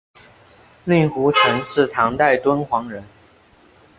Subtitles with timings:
[0.83, 3.03] 令狐澄是唐代敦煌人。